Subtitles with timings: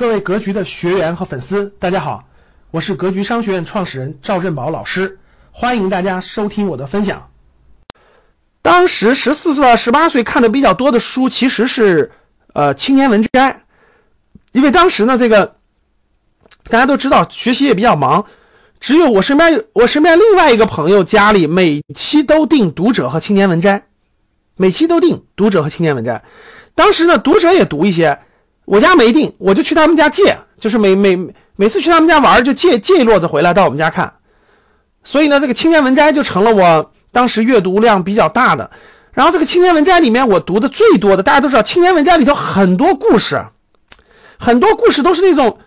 [0.00, 2.24] 各位格局的学员和粉丝，大家好，
[2.70, 5.18] 我是格局商学院创始人赵振宝老师，
[5.52, 7.28] 欢迎大家收听我的分享。
[8.62, 12.12] 当时十四岁到、十八岁看的比较多的书，其实是
[12.54, 13.52] 呃《青年文摘》，
[14.52, 15.56] 因为当时呢，这个
[16.64, 18.24] 大家都知道学习也比较忙，
[18.80, 23.78] 只有我身边我身边另外一个朋友家里每期都订《读者》和《青年文摘》，
[24.56, 26.14] 每期都订《读者》和《青年文摘》。
[26.74, 28.20] 当时呢，《读者》也读一些。
[28.70, 31.18] 我家没订，我就去他们家借，就是每每
[31.56, 34.12] 每次去他们家玩就借借一摞子回来到我们家看，
[35.02, 38.70] 所以呢，这个青年文摘就成了我当时阅读量比较大的。
[39.12, 43.44] 然后这个青年文摘里面我读的最多的，大家都知道，青年文摘里头很多故事，
[44.38, 45.58] 很多故事都是那种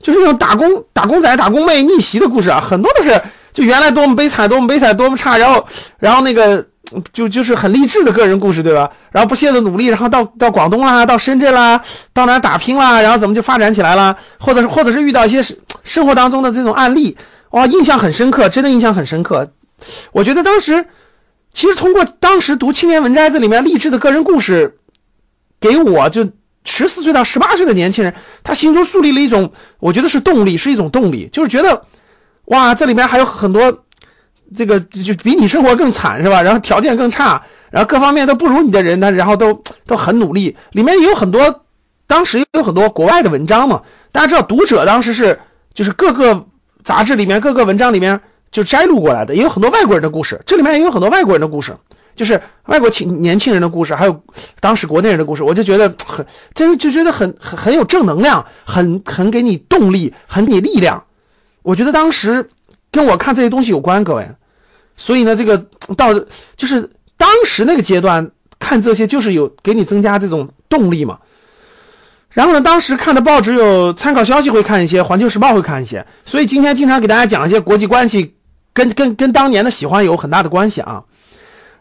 [0.00, 3.22] 就是那种打工打工仔打工妹逆袭的故事啊，很多都是
[3.52, 5.68] 就原来多么悲惨多么悲惨多么差，然后
[6.00, 6.66] 然后那个。
[7.12, 8.92] 就就是很励志的个人故事，对吧？
[9.12, 14.18] 然后不懈的努力，然后到到广东啦，到深圳啦，到哪打拼啦，然后怎么就发展起来了？
[14.38, 15.42] 或者是或者是遇到一些
[15.84, 17.18] 生活当中的这种案例，
[17.50, 19.52] 哇，印象很深刻，真的印象很深刻。
[20.12, 20.86] 我觉得当时
[21.52, 24.78] 其实通过当时读《青年文摘》这里面励志的个人故事，
[25.60, 26.30] 给我就
[26.64, 31.84] 十四岁到十八岁的年轻人，他心中树立了一种，我觉得是动力，是一种动力，就是觉得
[32.44, 33.84] 哇，这里面还有很多。
[34.56, 36.42] 这个就比你生活更惨是吧？
[36.42, 40.56] 然后条件更差，然后各方面都不如你的人呢，然后都都很努力。
[40.72, 41.64] 里面也有很多，
[42.06, 43.82] 当时有很多国外的文章嘛。
[44.10, 45.40] 大家知道，读者当时是
[45.74, 46.46] 就是各个
[46.82, 50.40] 杂志里面各个文章里面就摘录过来的，也有很多外国人的故事。
[50.46, 51.76] 这里面也有很多外国人的故事，
[52.16, 54.22] 就是外国青年轻人的故事，还有
[54.60, 55.42] 当时国内人的故事。
[55.42, 61.04] 我就觉得很真，就觉得很很很有正能量，很很给你动力，很给你力量。
[61.62, 62.50] 我觉得当时。
[62.90, 64.30] 跟我看这些东西有关，各位，
[64.96, 71.18] 所以呢，这个到就是当时那个阶段看这些，就是有给你增加这种动力嘛。
[72.30, 78.34] 然后呢，当时看的报纸有参考消息会看一些，环球时报会看一些，所以今天经常给大家讲一些国际关系，
[78.72, 81.04] 跟跟跟当年的喜欢有很大的关系啊。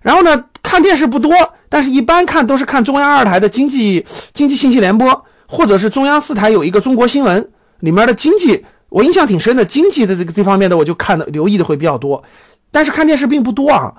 [0.01, 8.65] 然后呢，看电视不多，但是一般看都是看中央二台的经济经济信息联播，或者是中央四台有一个中国新闻里面的经济。
[8.89, 12.23] 我印象挺深的，经济的这个这方面的我就看的留意的会比较多，
[12.71, 13.93] 但是看电视并不多啊。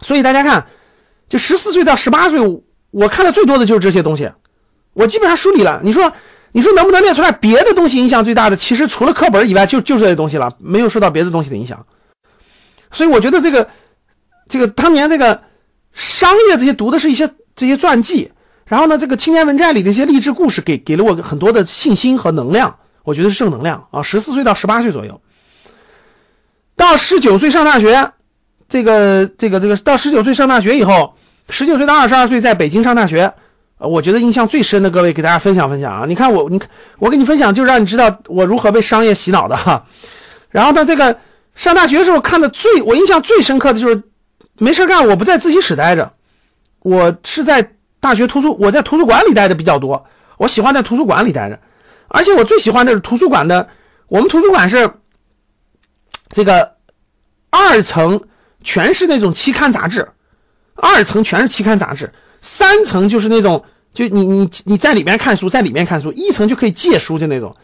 [0.00, 0.66] 所以大家看，
[1.28, 4.32] 就十四岁到十八岁，我看的最多的就是这些东西，
[4.92, 5.80] 我基本上梳理了。
[5.82, 6.12] 你说
[6.52, 8.56] 你说能不能列出来别的东西影响最大的？
[8.56, 11.86] 其实除了课本以外，就就这些东西了，没有受到别的东西的影响。
[12.92, 13.70] 所以我觉得这个
[14.48, 15.42] 这个当年这个
[15.92, 18.32] 商业这些读的是一些这些传记，
[18.66, 22.78] 然后呢，这个青年文摘里的一些励志故事，给给了我很多的信心和能量。
[23.04, 24.02] 我觉得是正能量啊！
[24.02, 25.20] 十四岁到十八岁左右，
[26.74, 28.12] 到十九岁上大学，
[28.68, 31.14] 这个这个这个到十九岁上大学以后，
[31.50, 33.34] 十九岁到二十二岁在北京上大学，
[33.78, 36.04] 我觉得印象最深的各位给大家分享分享啊！
[36.08, 36.60] 你看我，你
[36.98, 39.84] 我给你分享，就让你知道我如何被商业洗脑的哈。
[40.48, 41.18] 然后到，这个
[41.54, 44.02] 上大学的时候看的最我印象最深刻的就是
[44.58, 46.14] 没事干，我不在自习室待着，
[46.80, 50.06] 我是在大学图书我在图书馆里待的比较多，
[50.38, 51.60] 我喜欢在图书馆里待着。
[52.08, 53.68] 而且我最喜欢的是图书馆的，
[54.08, 54.90] 我们图书馆是
[56.28, 56.74] 这个
[57.50, 58.22] 二层
[58.62, 60.08] 全是那种期刊杂志，
[60.74, 67.56] 二层全是期刊杂志，三层就是那种就你你你在里面看书，在里面看书，一层就可以借书的那种。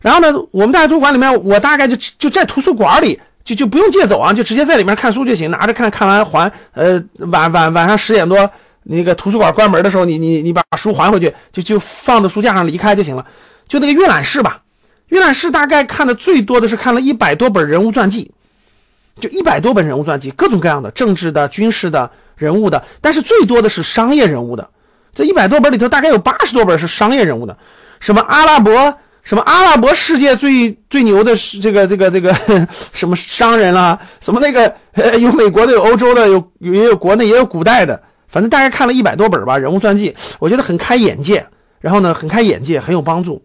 [0.00, 8.50] 然后呢，我们大图书馆里面，我大概就就在图书馆里就就不用借走啊，就直接在里面看书就行，拿着看看完还呃晚晚晚上十点多
[8.82, 13.26] 那个图书馆关门的时候，你你你把书还回去，就就放到书架上离开就行了。
[13.68, 14.62] 就那个阅览室吧，
[15.08, 18.32] 阅览室大概看的最多的是看了一百多本人物传记，
[19.20, 24.70] 就一百多本人物传记，各种各样的政治的、军事的、人物的，但是最多的是商业人物的。
[25.14, 27.56] 这一百多本里头，大概有八十多本是商业人物的，
[28.00, 32.34] 什么阿拉伯，什么阿拉伯世界最最牛的是这个这个这个
[32.92, 34.74] 什么商人啦，什么那个
[35.20, 41.46] 有美国的，有欧洲的，有也有国内也有古代的，反正大概看了一百多本吧人物传记，我觉得很开眼界，
[41.80, 43.44] 然后呢，很开眼界，很有帮助。